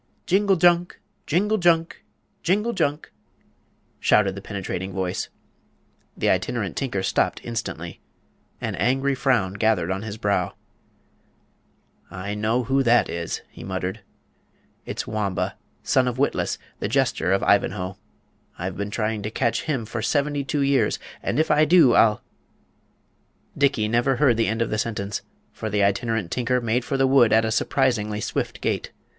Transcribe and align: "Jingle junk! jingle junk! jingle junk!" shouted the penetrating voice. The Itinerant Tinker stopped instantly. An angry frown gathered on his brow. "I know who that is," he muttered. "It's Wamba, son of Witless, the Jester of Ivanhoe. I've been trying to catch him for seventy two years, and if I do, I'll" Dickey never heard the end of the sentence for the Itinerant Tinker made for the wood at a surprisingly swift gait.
"Jingle 0.25 0.55
junk! 0.55 0.99
jingle 1.27 1.59
junk! 1.59 2.03
jingle 2.41 2.73
junk!" 2.73 3.11
shouted 3.99 4.33
the 4.33 4.41
penetrating 4.41 4.93
voice. 4.93 5.29
The 6.17 6.27
Itinerant 6.31 6.75
Tinker 6.75 7.03
stopped 7.03 7.39
instantly. 7.43 8.01
An 8.59 8.73
angry 8.73 9.13
frown 9.13 9.53
gathered 9.53 9.91
on 9.91 10.01
his 10.01 10.17
brow. 10.17 10.55
"I 12.09 12.33
know 12.33 12.63
who 12.63 12.81
that 12.81 13.09
is," 13.09 13.43
he 13.51 13.63
muttered. 13.63 13.99
"It's 14.87 15.05
Wamba, 15.05 15.55
son 15.83 16.07
of 16.07 16.17
Witless, 16.17 16.57
the 16.79 16.87
Jester 16.87 17.31
of 17.31 17.43
Ivanhoe. 17.43 17.99
I've 18.57 18.77
been 18.77 18.89
trying 18.89 19.21
to 19.21 19.29
catch 19.29 19.65
him 19.65 19.85
for 19.85 20.01
seventy 20.01 20.43
two 20.43 20.61
years, 20.61 20.97
and 21.21 21.39
if 21.39 21.51
I 21.51 21.63
do, 21.63 21.93
I'll" 21.93 22.23
Dickey 23.55 23.87
never 23.87 24.15
heard 24.15 24.37
the 24.37 24.47
end 24.47 24.63
of 24.63 24.71
the 24.71 24.79
sentence 24.79 25.21
for 25.53 25.69
the 25.69 25.83
Itinerant 25.83 26.31
Tinker 26.31 26.59
made 26.59 26.83
for 26.83 26.97
the 26.97 27.05
wood 27.05 27.31
at 27.31 27.45
a 27.45 27.51
surprisingly 27.51 28.19
swift 28.19 28.61
gait. 28.61 28.91